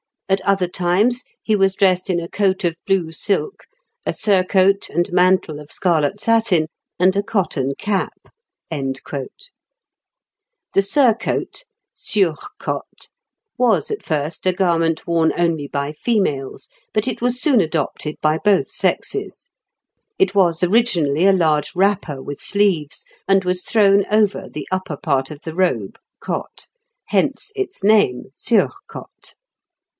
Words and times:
At 0.27 0.41
other 0.41 0.69
times 0.69 1.25
he 1.43 1.55
was 1.55 1.75
dressed 1.75 2.09
in 2.09 2.19
a 2.19 2.27
coat 2.29 2.63
of 2.63 2.77
blue 2.87 3.11
silk, 3.11 3.65
a 4.05 4.13
surcoat 4.13 4.89
and 4.89 5.11
mantle 5.11 5.59
of 5.59 5.69
scarlet 5.69 6.19
satin, 6.21 6.67
and 6.97 7.15
a 7.15 7.21
cotton 7.21 7.73
cap." 7.77 8.13
The 8.71 9.29
surcoat 10.81 11.65
(sur 11.93 12.33
cotte) 12.59 13.09
was 13.59 13.91
at 13.91 14.01
first 14.03 14.45
a 14.47 14.53
garment 14.53 15.05
worn 15.05 15.33
only 15.37 15.67
by 15.67 15.91
females, 15.91 16.69
but 16.93 17.07
it 17.09 17.21
was 17.21 17.39
soon 17.39 17.59
adopted 17.59 18.15
by 18.21 18.39
both 18.43 18.69
sexes: 18.71 19.49
it 20.17 20.33
was 20.33 20.63
originally 20.63 21.25
a 21.25 21.33
large 21.33 21.75
wrapper 21.75 22.23
with 22.23 22.39
sleeves, 22.39 23.03
and 23.27 23.43
was 23.43 23.63
thrown 23.63 24.05
over 24.09 24.47
the 24.49 24.67
upper 24.71 24.97
part 24.97 25.29
of 25.29 25.41
the 25.41 25.53
robe 25.53 25.99
(cotte), 26.21 26.69
hence 27.09 27.51
its 27.53 27.83
name, 27.83 28.27
_sur 28.33 28.69
cotte. 28.89 29.35